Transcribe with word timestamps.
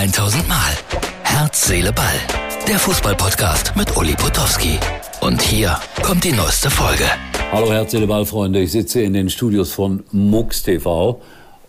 1000 0.00 0.48
Mal. 0.48 0.72
Herz, 1.24 1.66
Seele, 1.66 1.92
Ball. 1.92 2.06
Der 2.66 2.78
Fußballpodcast 2.78 3.76
mit 3.76 3.94
Uli 3.98 4.14
Potowski. 4.14 4.78
Und 5.20 5.42
hier 5.42 5.78
kommt 6.02 6.24
die 6.24 6.32
neueste 6.32 6.70
Folge. 6.70 7.04
Hallo 7.52 7.70
Herz, 7.70 7.90
Seele, 7.90 8.06
Ball, 8.06 8.24
Freunde. 8.24 8.60
Ich 8.60 8.72
sitze 8.72 9.02
in 9.02 9.12
den 9.12 9.28
Studios 9.28 9.72
von 9.72 10.02
MUX 10.10 10.62
TV. 10.62 11.20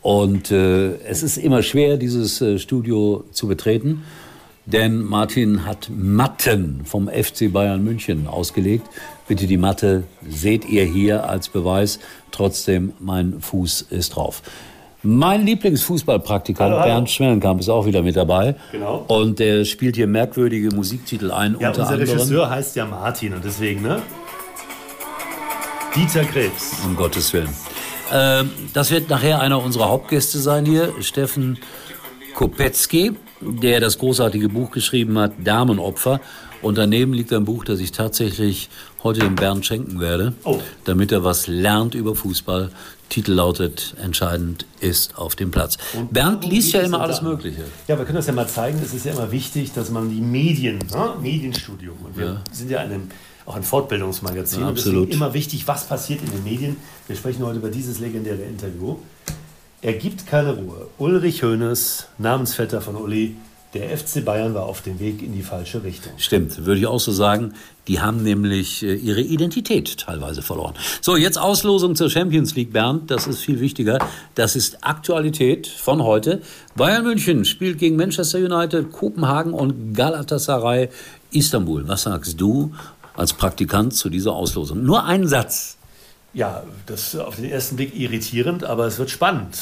Und 0.01 0.49
äh, 0.49 0.93
es 0.99 1.23
ist 1.23 1.35
immer 1.35 1.61
schwer, 1.61 1.97
dieses 1.97 2.39
äh, 2.39 2.57
Studio 2.57 3.25
zu 3.33 3.49
betreten. 3.49 4.03
Denn 4.65 5.03
Martin 5.03 5.65
hat 5.65 5.89
Matten 5.93 6.85
vom 6.85 7.09
FC 7.09 7.51
Bayern 7.51 7.83
München 7.83 8.27
ausgelegt. 8.27 8.87
Bitte 9.27 9.45
die 9.45 9.57
Matte 9.57 10.05
seht 10.25 10.63
ihr 10.69 10.85
hier 10.85 11.27
als 11.27 11.49
Beweis. 11.49 11.99
Trotzdem, 12.31 12.93
mein 13.01 13.41
Fuß 13.41 13.87
ist 13.89 14.15
drauf. 14.15 14.41
Mein 15.03 15.45
Lieblingsfußballpraktikant. 15.45 16.83
Bernd 16.83 17.09
Schwellenkamp 17.09 17.59
ist 17.59 17.69
auch 17.69 17.85
wieder 17.85 18.03
mit 18.03 18.15
dabei. 18.15 18.55
Genau. 18.71 19.03
Und 19.07 19.39
der 19.39 19.65
spielt 19.65 19.95
hier 19.95 20.05
merkwürdige 20.07 20.69
Musiktitel 20.75 21.31
ein, 21.31 21.57
Ja, 21.59 21.69
unser 21.69 21.87
anderem. 21.89 22.07
Regisseur 22.07 22.49
heißt 22.49 22.75
ja 22.75 22.85
Martin 22.85 23.33
und 23.33 23.43
deswegen, 23.43 23.81
ne? 23.81 24.01
Dieter 25.95 26.23
Krebs. 26.23 26.77
Um 26.85 26.95
Gottes 26.95 27.33
Willen. 27.33 27.49
Ähm, 28.13 28.49
das 28.73 28.91
wird 28.91 29.09
nachher 29.09 29.39
einer 29.41 29.61
unserer 29.63 29.89
Hauptgäste 29.89 30.37
sein 30.39 30.65
hier, 30.65 30.93
Steffen 31.01 31.57
Kopetzky, 32.35 33.13
der 33.41 33.79
das 33.79 33.97
großartige 33.97 34.49
Buch 34.49 34.71
geschrieben 34.71 35.17
hat, 35.17 35.31
Damenopfer. 35.43 36.19
Und 36.61 36.77
daneben 36.77 37.13
liegt 37.13 37.33
ein 37.33 37.43
Buch, 37.43 37.63
das 37.65 37.79
ich 37.79 37.91
tatsächlich 37.91 38.69
heute 39.03 39.21
dem 39.21 39.35
Bernd 39.35 39.65
schenken 39.65 39.99
werde, 39.99 40.33
Oh. 40.43 40.59
damit 40.85 41.11
er 41.11 41.23
was 41.23 41.47
lernt 41.47 41.95
über 41.95 42.15
Fußball. 42.15 42.69
Titel 43.11 43.33
lautet 43.33 43.93
Entscheidend 44.01 44.65
ist 44.79 45.17
auf 45.17 45.35
dem 45.35 45.51
Platz. 45.51 45.77
Bernd 46.11 46.43
worum 46.43 46.55
liest 46.55 46.71
ja 46.71 46.79
immer 46.79 47.01
alles? 47.01 47.21
Mögliche. 47.21 47.63
Ja, 47.87 47.97
wir 47.97 48.05
können 48.05 48.15
das 48.15 48.25
ja 48.27 48.33
mal 48.33 48.47
zeigen. 48.47 48.79
Es 48.83 48.93
ist 48.93 49.05
ja 49.05 49.11
immer 49.11 49.31
wichtig, 49.31 49.73
dass 49.73 49.91
man 49.91 50.09
die 50.09 50.21
Medien, 50.21 50.79
ne? 50.79 51.13
Medienstudium, 51.21 51.97
und 52.05 52.17
wir 52.17 52.41
sind 52.51 52.71
ja 52.71 52.79
einem, 52.79 53.09
auch 53.45 53.55
ein 53.57 53.63
Fortbildungsmagazin, 53.63 54.61
Ja, 54.61 54.67
und 54.67 54.77
absolut. 54.77 55.13
immer 55.13 55.33
wichtig, 55.33 55.67
was 55.67 55.83
passiert 55.87 56.21
in 56.21 56.31
den 56.31 56.43
Medien. 56.45 56.77
Wir 57.07 57.17
sprechen 57.17 57.45
heute 57.45 57.57
über 57.57 57.69
dieses 57.69 57.99
legendäre 57.99 58.43
Interview. 58.43 58.95
Er 59.81 59.93
gibt 59.93 60.25
keine 60.25 60.55
Ruhe. 60.55 60.87
Ulrich 60.97 61.43
Hoeneß, 61.43 62.07
Namensvetter 62.17 62.79
von 62.79 62.95
Uli, 62.95 63.35
der 63.73 63.97
FC 63.97 64.23
Bayern 64.25 64.53
war 64.53 64.63
auf 64.63 64.81
dem 64.81 64.99
Weg 64.99 65.21
in 65.21 65.33
die 65.33 65.43
falsche 65.43 65.83
Richtung. 65.83 66.11
Stimmt, 66.17 66.65
würde 66.65 66.79
ich 66.79 66.87
auch 66.87 66.99
so 66.99 67.11
sagen. 67.11 67.53
Die 67.87 68.01
haben 68.01 68.21
nämlich 68.21 68.83
äh, 68.83 68.93
ihre 68.93 69.21
Identität 69.21 69.97
teilweise 69.97 70.41
verloren. 70.41 70.75
So, 70.99 71.15
jetzt 71.15 71.37
Auslosung 71.37 71.95
zur 71.95 72.09
Champions 72.09 72.53
League, 72.55 72.73
Bernd. 72.73 73.09
Das 73.09 73.27
ist 73.27 73.39
viel 73.39 73.61
wichtiger. 73.61 73.99
Das 74.35 74.55
ist 74.55 74.83
Aktualität 74.83 75.67
von 75.67 76.03
heute. 76.03 76.41
Bayern 76.75 77.03
München 77.03 77.45
spielt 77.45 77.79
gegen 77.79 77.95
Manchester 77.95 78.39
United, 78.39 78.91
Kopenhagen 78.91 79.53
und 79.53 79.93
Galatasaray 79.93 80.89
Istanbul. 81.31 81.87
Was 81.87 82.03
sagst 82.03 82.39
du 82.41 82.73
als 83.15 83.33
Praktikant 83.33 83.95
zu 83.95 84.09
dieser 84.09 84.33
Auslosung? 84.33 84.83
Nur 84.83 85.05
einen 85.05 85.27
Satz. 85.27 85.77
Ja, 86.33 86.63
das 86.85 87.13
ist 87.13 87.19
auf 87.19 87.35
den 87.37 87.45
ersten 87.45 87.75
Blick 87.77 87.97
irritierend, 87.97 88.63
aber 88.63 88.85
es 88.85 88.97
wird 88.99 89.09
spannend. 89.09 89.57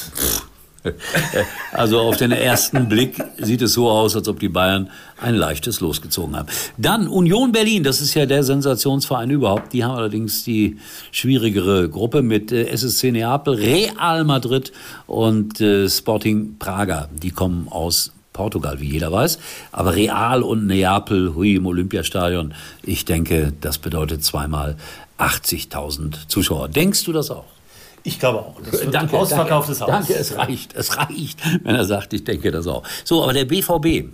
Also 1.71 1.99
auf 1.99 2.17
den 2.17 2.31
ersten 2.31 2.89
Blick 2.89 3.21
sieht 3.37 3.61
es 3.61 3.73
so 3.73 3.89
aus, 3.89 4.15
als 4.15 4.27
ob 4.27 4.39
die 4.39 4.49
Bayern 4.49 4.89
ein 5.17 5.35
leichtes 5.35 5.81
losgezogen 5.81 6.35
haben. 6.35 6.47
Dann 6.77 7.07
Union 7.07 7.51
Berlin, 7.51 7.83
das 7.83 8.01
ist 8.01 8.13
ja 8.13 8.25
der 8.25 8.43
Sensationsverein 8.43 9.29
überhaupt. 9.29 9.73
Die 9.73 9.83
haben 9.83 9.95
allerdings 9.95 10.43
die 10.43 10.77
schwierigere 11.11 11.89
Gruppe 11.89 12.21
mit 12.21 12.51
äh, 12.51 12.67
SSC 12.67 13.11
Neapel, 13.11 13.55
Real 13.55 14.23
Madrid 14.23 14.71
und 15.07 15.59
äh, 15.61 15.89
Sporting 15.89 16.57
Praga. 16.57 17.09
Die 17.11 17.31
kommen 17.31 17.67
aus 17.69 18.13
Portugal, 18.33 18.79
wie 18.79 18.89
jeder 18.89 19.11
weiß. 19.11 19.39
Aber 19.71 19.95
Real 19.95 20.43
und 20.43 20.65
Neapel, 20.65 21.35
hui, 21.35 21.55
im 21.55 21.65
Olympiastadion, 21.65 22.53
ich 22.83 23.03
denke, 23.03 23.53
das 23.59 23.77
bedeutet 23.77 24.23
zweimal 24.23 24.77
80.000 25.17 26.27
Zuschauer. 26.27 26.69
Denkst 26.69 27.03
du 27.03 27.11
das 27.11 27.31
auch? 27.31 27.58
Ich 28.03 28.19
glaube 28.19 28.39
auch. 28.39 28.55
Das 28.63 28.81
wird 28.83 28.93
Danke, 28.93 29.17
ausverkauftes 29.17 29.79
danke, 29.79 29.93
Haus. 29.93 30.07
Danke, 30.07 30.19
es 30.19 30.37
reicht, 30.37 30.75
es 30.75 30.97
reicht, 30.97 31.39
wenn 31.63 31.75
er 31.75 31.85
sagt, 31.85 32.13
ich 32.13 32.23
denke 32.23 32.51
das 32.51 32.67
auch. 32.67 32.83
So, 33.03 33.23
aber 33.23 33.33
der 33.33 33.45
BVB, 33.45 34.09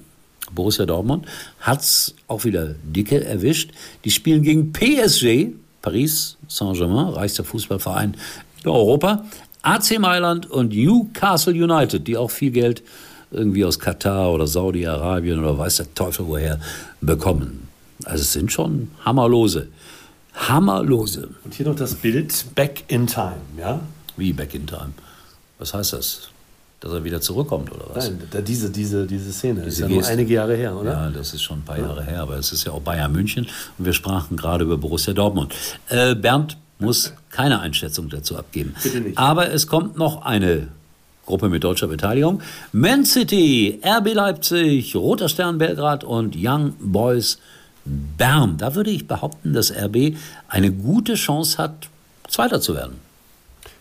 Borussia 0.51 0.85
Dortmund, 0.85 1.25
hat's 1.59 2.15
auch 2.27 2.43
wieder 2.43 2.75
dicke 2.83 3.23
erwischt. 3.23 3.71
Die 4.03 4.11
spielen 4.11 4.41
gegen 4.41 4.73
PSG, 4.73 5.53
Paris 5.81 6.37
Saint-Germain, 6.47 7.09
reichster 7.09 7.43
Fußballverein 7.43 8.17
in 8.63 8.69
Europa, 8.69 9.25
AC 9.61 9.99
Mailand 9.99 10.49
und 10.49 10.73
Newcastle 10.73 11.53
United, 11.53 12.07
die 12.07 12.17
auch 12.17 12.31
viel 12.31 12.51
Geld 12.51 12.83
irgendwie 13.31 13.65
aus 13.65 13.79
Katar 13.79 14.31
oder 14.31 14.47
Saudi-Arabien 14.47 15.39
oder 15.39 15.57
weiß 15.57 15.77
der 15.77 15.93
Teufel 15.93 16.27
woher 16.27 16.59
bekommen. 17.01 17.67
Also 18.03 18.21
es 18.21 18.33
sind 18.33 18.51
schon 18.51 18.91
Hammerlose. 19.03 19.67
Hammerlose. 20.35 21.29
Und 21.43 21.53
hier 21.53 21.65
noch 21.65 21.75
das 21.75 21.95
Bild 21.95 22.45
Back 22.55 22.83
in 22.87 23.07
Time, 23.07 23.37
ja? 23.57 23.79
Wie 24.17 24.33
back 24.33 24.53
in 24.53 24.67
time? 24.67 24.93
Was 25.59 25.73
heißt 25.73 25.93
das? 25.93 26.29
Dass 26.79 26.91
er 26.91 27.03
wieder 27.03 27.21
zurückkommt 27.21 27.71
oder 27.71 27.85
was? 27.93 28.09
Nein, 28.09 28.21
da, 28.29 28.41
diese, 28.41 28.69
diese, 28.69 29.07
diese 29.07 29.31
Szene 29.31 29.61
ist 29.61 29.77
Diese 29.77 29.89
ja 29.89 29.95
nur 29.95 30.05
einige 30.05 30.33
Jahre 30.33 30.55
her, 30.55 30.75
oder? 30.75 30.91
Ja, 30.91 31.09
das 31.09 31.33
ist 31.33 31.41
schon 31.41 31.59
ein 31.59 31.63
paar 31.63 31.79
Jahre 31.79 32.03
her, 32.03 32.21
aber 32.21 32.37
es 32.37 32.51
ist 32.51 32.65
ja 32.65 32.73
auch 32.73 32.81
Bayern 32.81 33.11
München 33.11 33.47
und 33.77 33.85
wir 33.85 33.93
sprachen 33.93 34.37
gerade 34.37 34.65
über 34.65 34.77
Borussia 34.77 35.13
Dortmund. 35.13 35.53
Äh, 35.89 36.15
Bernd 36.15 36.57
muss 36.77 37.13
keine 37.29 37.59
Einschätzung 37.59 38.09
dazu 38.09 38.37
abgeben. 38.37 38.75
Bitte 38.83 38.99
nicht. 39.01 39.17
Aber 39.17 39.51
es 39.51 39.67
kommt 39.67 39.97
noch 39.97 40.23
eine 40.23 40.67
Gruppe 41.25 41.49
mit 41.49 41.63
deutscher 41.63 41.87
Beteiligung. 41.87 42.41
Man 42.71 43.05
City, 43.05 43.79
RB 43.83 44.13
Leipzig, 44.13 44.95
Roter 44.95 45.29
Stern 45.29 45.57
Belgrad 45.57 46.03
und 46.03 46.35
Young 46.37 46.73
Boys 46.79 47.39
Bern. 47.85 48.57
Da 48.57 48.75
würde 48.75 48.89
ich 48.91 49.07
behaupten, 49.07 49.53
dass 49.53 49.71
RB 49.71 50.15
eine 50.47 50.71
gute 50.71 51.13
Chance 51.15 51.57
hat, 51.57 51.73
Zweiter 52.27 52.59
zu 52.59 52.75
werden. 52.75 53.03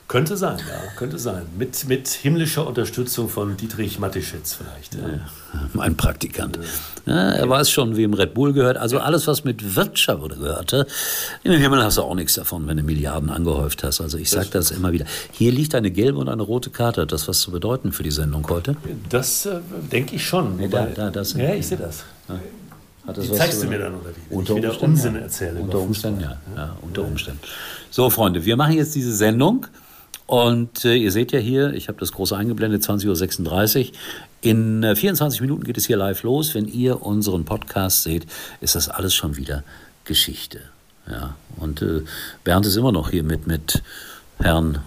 Könnte 0.07 0.37
sein, 0.37 0.59
ja, 0.59 0.91
könnte 0.99 1.19
sein. 1.19 1.47
Mit, 1.59 1.89
mit 1.89 2.09
himmlischer 2.09 2.67
Unterstützung 2.67 3.31
von 3.31 3.57
Dietrich 3.57 3.99
Mattischitz 3.99 4.53
vielleicht. 4.53 4.95
Ja. 4.97 5.01
Mein 5.73 5.97
Praktikant. 5.97 6.59
Ja, 7.07 7.31
er 7.31 7.49
weiß 7.49 7.71
schon, 7.71 7.97
wem 7.97 8.13
Red 8.13 8.35
Bull 8.35 8.53
gehört. 8.53 8.77
Also 8.77 8.99
alles, 8.99 9.27
was 9.27 9.45
mit 9.45 9.75
Wirtschaft 9.77 10.29
gehörte. 10.29 10.87
Im 11.43 11.53
Himmel 11.53 11.83
hast 11.83 11.97
du 11.97 12.03
auch 12.03 12.15
nichts 12.15 12.35
davon, 12.35 12.67
wenn 12.69 12.77
du 12.77 12.83
Milliarden 12.83 13.31
angehäuft 13.31 13.83
hast. 13.83 14.03
Also 14.03 14.19
ich 14.19 14.29
sage 14.29 14.49
das 14.53 14.71
immer 14.73 14.93
wieder. 14.93 15.07
Hier 15.33 15.51
liegt 15.53 15.75
eine 15.75 15.91
gelbe 15.91 16.19
und 16.19 16.29
eine 16.29 16.43
rote 16.43 16.69
Karte. 16.69 17.01
Hat 17.01 17.11
das 17.13 17.27
was 17.27 17.41
zu 17.41 17.51
bedeuten 17.51 17.91
für 17.91 18.03
die 18.03 18.11
Sendung 18.11 18.47
heute? 18.51 18.77
Das 19.09 19.47
äh, 19.47 19.61
denke 19.91 20.17
ich 20.17 20.27
schon. 20.27 20.59
Nee, 20.59 20.69
da- 20.69 20.85
da- 20.85 21.11
das- 21.11 21.33
ja, 21.33 21.55
ich 21.55 21.67
sehe 21.67 21.79
das. 21.79 22.05
Die 23.07 23.33
zeigst 23.33 23.63
du 23.63 23.67
mir 23.67 23.79
dann, 23.79 23.95
oder 23.95 24.11
wie? 24.11 24.31
Wenn 24.31 24.39
Unter 24.39 24.53
ich 24.53 24.57
wieder 24.59 24.69
Umständen, 24.71 24.95
Unsinn 24.97 25.15
ja. 25.15 25.21
erzähle 25.21 25.61
Unter 25.61 25.79
Umständen, 25.81 26.21
ja. 26.21 26.39
ja. 26.57 26.77
Unter 26.81 27.03
Umständen. 27.03 27.41
So, 27.91 28.09
Freunde, 28.11 28.45
wir 28.45 28.57
machen 28.57 28.73
jetzt 28.75 28.95
diese 28.95 29.15
Sendung. 29.15 29.67
Und 30.27 30.87
äh, 30.87 30.95
ihr 30.95 31.13
seht 31.13 31.33
ja 31.33 31.39
hier, 31.39 31.75
ich 31.75 31.89
habe 31.89 31.99
das 32.01 32.11
große 32.13 32.35
eingeblendet, 32.35 32.83
20.36 32.83 33.89
Uhr. 33.89 33.93
In 34.41 34.83
äh, 34.83 34.97
24 34.97 35.43
Minuten 35.43 35.65
geht 35.65 35.77
es 35.77 35.85
hier 35.87 35.99
live 35.99 36.23
los. 36.23 36.55
Wenn 36.55 36.67
ihr 36.67 37.03
unseren 37.03 37.45
Podcast 37.45 38.05
seht, 38.05 38.27
ist 38.63 38.75
das 38.75 38.89
alles 38.89 39.15
schon 39.15 39.37
wieder 39.37 39.65
Geschichte. 40.07 40.61
Ja. 41.11 41.37
Und 41.57 41.83
äh, 41.83 42.03
Bernd 42.43 42.65
ist 42.65 42.77
immer 42.77 42.91
noch 42.91 43.11
hier 43.11 43.23
mit, 43.23 43.47
mit 43.47 43.83
Herrn 44.39 44.79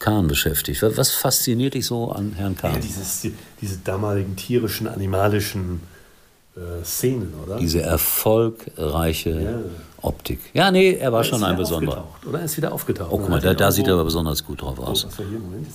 Kahn 0.00 0.26
beschäftigt. 0.26 0.82
Was- 0.82 0.96
Was 0.96 1.10
fasziniert 1.12 1.74
dich 1.74 1.86
so 1.86 2.10
an 2.10 2.32
Herrn 2.32 2.56
Kahn? 2.56 2.74
Ja, 2.74 2.80
dieses, 2.80 3.20
die, 3.20 3.32
diese 3.60 3.78
damaligen 3.78 4.34
tierischen, 4.34 4.88
animalischen 4.88 5.80
äh, 6.56 6.84
Szenen, 6.84 7.32
oder? 7.44 7.56
Diese 7.56 7.80
erfolgreiche 7.82 9.30
Ja. 9.30 9.58
Optik. 10.04 10.40
Ja, 10.52 10.70
nee, 10.72 10.94
er 10.94 11.12
war 11.12 11.20
Er 11.20 11.24
schon 11.24 11.44
ein 11.44 11.56
besonderer. 11.56 12.08
Oder 12.28 12.40
Er 12.40 12.44
ist 12.46 12.56
wieder 12.56 12.72
aufgetaucht. 12.72 13.08
Oh, 13.12 13.18
guck 13.18 13.28
mal, 13.28 13.40
da, 13.40 13.54
da 13.54 13.70
sieht 13.70 13.86
er 13.86 13.94
aber 13.94 14.04
besonders 14.04 14.44
gut 14.44 14.60
drauf 14.62 14.80
aus. 14.80 15.06
Was 15.06 15.18
war 15.18 15.26
hier? 15.28 15.38
Moment. 15.38 15.66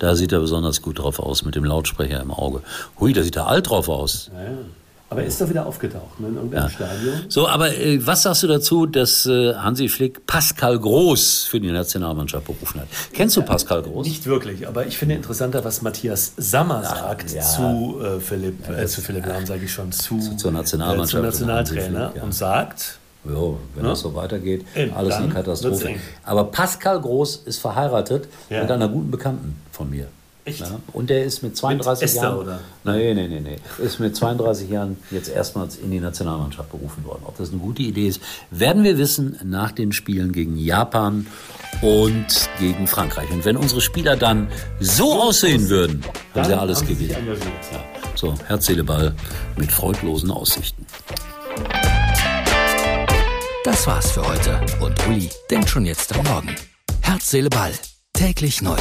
Da 0.00 0.16
sieht 0.16 0.32
er 0.32 0.40
besonders 0.40 0.82
gut 0.82 0.98
drauf 0.98 1.20
aus 1.20 1.44
mit 1.44 1.54
dem 1.54 1.64
Lautsprecher 1.64 2.20
im 2.20 2.32
Auge. 2.32 2.62
Hui, 2.98 3.12
da 3.12 3.22
sieht 3.22 3.36
er 3.36 3.46
alt 3.46 3.68
drauf 3.70 3.88
aus. 3.88 4.30
Ja, 4.34 4.42
ja. 4.42 4.50
Aber 5.10 5.20
er 5.20 5.28
ist 5.28 5.40
doch 5.40 5.48
wieder 5.48 5.66
aufgetaucht, 5.66 6.18
ne, 6.18 6.28
in 6.28 6.34
irgendeinem 6.36 6.70
Stadion. 6.70 7.14
So, 7.28 7.46
aber 7.46 7.76
äh, 7.76 8.04
was 8.04 8.22
sagst 8.22 8.42
du 8.42 8.46
dazu, 8.48 8.86
dass 8.86 9.26
äh, 9.26 9.54
Hansi 9.54 9.88
Flick 9.88 10.26
Pascal 10.26 10.78
Groß 10.78 11.44
für 11.44 11.60
die 11.60 11.70
Nationalmannschaft 11.70 12.46
berufen 12.46 12.80
hat? 12.80 12.88
Kennst 13.12 13.36
du 13.36 13.42
Pascal 13.42 13.82
Groß? 13.82 14.06
Nicht 14.06 14.26
wirklich, 14.26 14.66
aber 14.66 14.86
ich 14.86 14.96
finde 14.98 15.14
interessanter, 15.14 15.64
was 15.64 15.82
Matthias 15.82 16.32
Sammer 16.36 16.82
sagt 16.82 17.32
ja. 17.32 17.42
zu 17.42 18.00
Äh, 18.02 18.18
Philipp, 18.20 18.68
äh, 18.68 18.86
zu 18.86 19.02
Philipp 19.02 19.26
Lahm, 19.26 19.46
sage 19.46 19.64
ich 19.64 19.72
schon, 19.72 19.92
zu, 19.92 20.18
zur 20.36 20.50
Nationalmannschaft 20.52 21.22
äh, 21.24 21.30
zum 21.32 21.48
und 21.48 21.54
Nationaltrainer 21.54 22.10
Flick, 22.10 22.16
ja. 22.16 22.22
und 22.24 22.32
sagt, 22.32 22.98
Jo, 23.26 23.58
wenn 23.74 23.84
das 23.84 24.00
so 24.00 24.14
weitergeht, 24.14 24.66
alles 24.94 25.14
eine 25.14 25.28
Katastrophe. 25.28 25.94
Aber 26.24 26.44
Pascal 26.44 27.00
Groß 27.00 27.36
ist 27.46 27.58
verheiratet 27.58 28.28
Ja. 28.50 28.62
mit 28.62 28.70
einer 28.70 28.88
guten 28.88 29.10
Bekannten 29.10 29.56
von 29.72 29.88
mir. 29.88 30.08
Echt? 30.46 30.60
Ja, 30.60 30.78
und 30.92 31.08
der 31.08 31.24
ist 31.24 31.42
mit 31.42 31.56
32 31.56 32.04
Esther, 32.04 32.22
Jahren. 32.22 32.38
oder? 32.38 32.60
Nee, 32.84 33.14
nee, 33.14 33.28
nee, 33.28 33.40
nee. 33.40 33.56
Ist 33.82 33.98
mit 33.98 34.14
32 34.14 34.68
Jahren 34.68 34.98
jetzt 35.10 35.30
erstmals 35.30 35.76
in 35.76 35.90
die 35.90 36.00
Nationalmannschaft 36.00 36.70
berufen 36.70 37.02
worden. 37.04 37.22
Ob 37.24 37.38
das 37.38 37.48
eine 37.50 37.58
gute 37.58 37.80
Idee 37.82 38.08
ist, 38.08 38.20
werden 38.50 38.84
wir 38.84 38.98
wissen 38.98 39.38
nach 39.42 39.72
den 39.72 39.92
Spielen 39.92 40.32
gegen 40.32 40.58
Japan 40.58 41.26
und 41.80 42.26
gegen 42.58 42.86
Frankreich. 42.86 43.30
Und 43.30 43.46
wenn 43.46 43.56
unsere 43.56 43.80
Spieler 43.80 44.16
dann 44.16 44.48
so 44.80 45.14
aussehen 45.14 45.70
würden, 45.70 46.02
haben 46.04 46.12
Dann 46.34 46.44
sie 46.44 46.54
alles 46.58 46.82
engagiert. 46.82 47.12
Ja. 47.12 47.84
So, 48.14 48.34
Herz, 48.46 48.66
Seele, 48.66 48.84
Ball 48.84 49.14
mit 49.56 49.72
freudlosen 49.72 50.30
Aussichten. 50.30 50.84
Das 53.64 53.86
war's 53.86 54.10
für 54.12 54.28
heute 54.28 54.60
und 54.82 54.94
Uli 55.08 55.30
denkt 55.50 55.70
schon 55.70 55.86
jetzt 55.86 56.14
am 56.14 56.24
Morgen. 56.26 56.54
Herz, 57.00 57.30
Seele, 57.30 57.48
Ball. 57.48 57.72
Täglich 58.12 58.60
neu. 58.60 58.76